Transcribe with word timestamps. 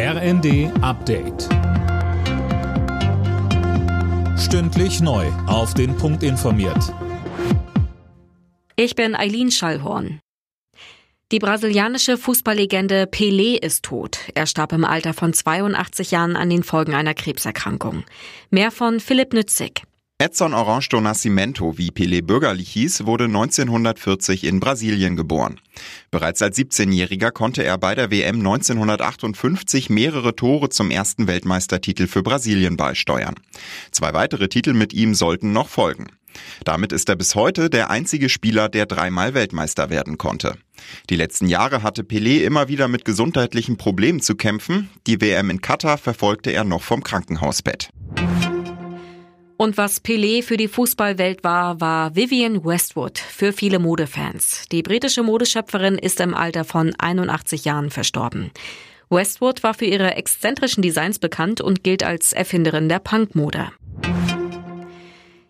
RND 0.00 0.70
Update. 0.80 1.48
Stündlich 4.38 5.00
neu. 5.00 5.26
Auf 5.48 5.74
den 5.74 5.96
Punkt 5.96 6.22
informiert. 6.22 6.94
Ich 8.76 8.94
bin 8.94 9.16
Eileen 9.16 9.50
Schallhorn. 9.50 10.20
Die 11.32 11.40
brasilianische 11.40 12.16
Fußballlegende 12.16 13.06
Pelé 13.06 13.60
ist 13.60 13.86
tot. 13.86 14.20
Er 14.36 14.46
starb 14.46 14.72
im 14.72 14.84
Alter 14.84 15.14
von 15.14 15.32
82 15.32 16.12
Jahren 16.12 16.36
an 16.36 16.48
den 16.48 16.62
Folgen 16.62 16.94
einer 16.94 17.14
Krebserkrankung. 17.14 18.04
Mehr 18.50 18.70
von 18.70 19.00
Philipp 19.00 19.32
Nützig. 19.32 19.82
Edson 20.20 20.52
Orange 20.52 20.88
do 20.88 21.00
Nascimento, 21.00 21.78
wie 21.78 21.92
Pelé 21.92 22.22
bürgerlich 22.22 22.70
hieß, 22.70 23.06
wurde 23.06 23.26
1940 23.26 24.42
in 24.42 24.58
Brasilien 24.58 25.14
geboren. 25.14 25.60
Bereits 26.10 26.42
als 26.42 26.58
17-Jähriger 26.58 27.30
konnte 27.30 27.62
er 27.62 27.78
bei 27.78 27.94
der 27.94 28.10
WM 28.10 28.38
1958 28.38 29.90
mehrere 29.90 30.34
Tore 30.34 30.70
zum 30.70 30.90
ersten 30.90 31.28
Weltmeistertitel 31.28 32.08
für 32.08 32.24
Brasilien 32.24 32.76
beisteuern. 32.76 33.36
Zwei 33.92 34.12
weitere 34.12 34.48
Titel 34.48 34.72
mit 34.72 34.92
ihm 34.92 35.14
sollten 35.14 35.52
noch 35.52 35.68
folgen. 35.68 36.08
Damit 36.64 36.92
ist 36.92 37.08
er 37.08 37.14
bis 37.14 37.36
heute 37.36 37.70
der 37.70 37.90
einzige 37.90 38.28
Spieler, 38.28 38.68
der 38.68 38.86
dreimal 38.86 39.34
Weltmeister 39.34 39.88
werden 39.88 40.18
konnte. 40.18 40.56
Die 41.10 41.16
letzten 41.16 41.46
Jahre 41.46 41.84
hatte 41.84 42.02
Pelé 42.02 42.42
immer 42.42 42.66
wieder 42.66 42.88
mit 42.88 43.04
gesundheitlichen 43.04 43.76
Problemen 43.76 44.20
zu 44.20 44.34
kämpfen. 44.34 44.90
Die 45.06 45.20
WM 45.20 45.48
in 45.48 45.60
Katar 45.60 45.96
verfolgte 45.96 46.50
er 46.50 46.64
noch 46.64 46.82
vom 46.82 47.04
Krankenhausbett. 47.04 47.90
Und 49.60 49.76
was 49.76 50.04
Pelé 50.04 50.44
für 50.44 50.56
die 50.56 50.68
Fußballwelt 50.68 51.42
war, 51.42 51.80
war 51.80 52.14
Vivienne 52.14 52.64
Westwood 52.64 53.18
für 53.18 53.52
viele 53.52 53.80
Modefans. 53.80 54.66
Die 54.70 54.84
britische 54.84 55.24
Modeschöpferin 55.24 55.98
ist 55.98 56.20
im 56.20 56.32
Alter 56.32 56.64
von 56.64 56.94
81 56.96 57.64
Jahren 57.64 57.90
verstorben. 57.90 58.52
Westwood 59.10 59.64
war 59.64 59.74
für 59.74 59.86
ihre 59.86 60.14
exzentrischen 60.14 60.80
Designs 60.80 61.18
bekannt 61.18 61.60
und 61.60 61.82
gilt 61.82 62.04
als 62.04 62.32
Erfinderin 62.32 62.88
der 62.88 63.00
Punkmode. 63.00 63.72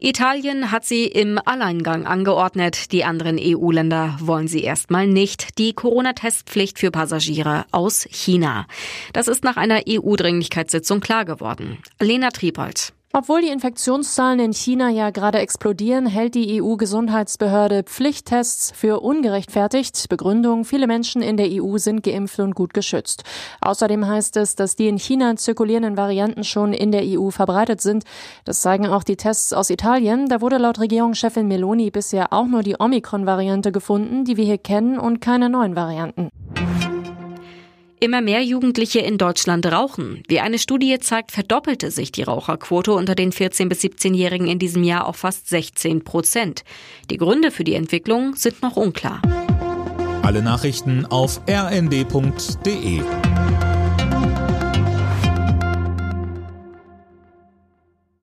Italien 0.00 0.72
hat 0.72 0.84
sie 0.84 1.06
im 1.06 1.38
Alleingang 1.44 2.04
angeordnet. 2.04 2.90
Die 2.90 3.04
anderen 3.04 3.38
EU-Länder 3.40 4.16
wollen 4.18 4.48
sie 4.48 4.64
erstmal 4.64 5.06
nicht. 5.06 5.60
Die 5.60 5.74
Corona-Testpflicht 5.74 6.80
für 6.80 6.90
Passagiere 6.90 7.66
aus 7.70 8.08
China. 8.10 8.66
Das 9.12 9.28
ist 9.28 9.44
nach 9.44 9.56
einer 9.56 9.82
EU-Dringlichkeitssitzung 9.88 10.98
klar 10.98 11.24
geworden. 11.24 11.78
Lena 12.00 12.30
Triebold. 12.30 12.92
Obwohl 13.14 13.42
die 13.42 13.50
Infektionszahlen 13.50 14.40
in 14.40 14.52
China 14.54 14.88
ja 14.88 15.10
gerade 15.10 15.38
explodieren, 15.38 16.06
hält 16.06 16.34
die 16.34 16.62
EU-Gesundheitsbehörde 16.62 17.82
Pflichttests 17.82 18.72
für 18.74 19.00
ungerechtfertigt. 19.00 20.08
Begründung, 20.08 20.64
viele 20.64 20.86
Menschen 20.86 21.20
in 21.20 21.36
der 21.36 21.48
EU 21.50 21.76
sind 21.76 22.02
geimpft 22.02 22.38
und 22.38 22.54
gut 22.54 22.72
geschützt. 22.72 23.24
Außerdem 23.60 24.06
heißt 24.06 24.38
es, 24.38 24.54
dass 24.54 24.76
die 24.76 24.88
in 24.88 24.96
China 24.96 25.36
zirkulierenden 25.36 25.98
Varianten 25.98 26.42
schon 26.42 26.72
in 26.72 26.90
der 26.90 27.02
EU 27.04 27.28
verbreitet 27.28 27.82
sind. 27.82 28.04
Das 28.46 28.62
zeigen 28.62 28.86
auch 28.86 29.04
die 29.04 29.16
Tests 29.16 29.52
aus 29.52 29.68
Italien. 29.68 30.30
Da 30.30 30.40
wurde 30.40 30.56
laut 30.56 30.80
Regierungschefin 30.80 31.46
Meloni 31.46 31.90
bisher 31.90 32.32
auch 32.32 32.46
nur 32.46 32.62
die 32.62 32.76
Omikron-Variante 32.80 33.72
gefunden, 33.72 34.24
die 34.24 34.38
wir 34.38 34.46
hier 34.46 34.56
kennen, 34.56 34.98
und 34.98 35.20
keine 35.20 35.50
neuen 35.50 35.76
Varianten. 35.76 36.30
Immer 38.02 38.20
mehr 38.20 38.42
Jugendliche 38.42 38.98
in 38.98 39.16
Deutschland 39.16 39.64
rauchen. 39.64 40.24
Wie 40.26 40.40
eine 40.40 40.58
Studie 40.58 40.98
zeigt, 40.98 41.30
verdoppelte 41.30 41.92
sich 41.92 42.10
die 42.10 42.24
Raucherquote 42.24 42.92
unter 42.94 43.14
den 43.14 43.30
14- 43.30 43.68
bis 43.68 43.78
17-Jährigen 43.82 44.48
in 44.48 44.58
diesem 44.58 44.82
Jahr 44.82 45.06
auf 45.06 45.18
fast 45.18 45.48
16 45.48 46.02
Prozent. 46.02 46.64
Die 47.10 47.16
Gründe 47.16 47.52
für 47.52 47.62
die 47.62 47.74
Entwicklung 47.74 48.34
sind 48.34 48.60
noch 48.60 48.76
unklar. 48.76 49.22
Alle 50.22 50.42
Nachrichten 50.42 51.06
auf 51.06 51.42
rnd.de 51.48 53.02